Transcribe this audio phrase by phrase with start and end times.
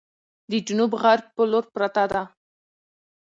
[0.51, 2.23] د جنوب غرب په لور پرته ده،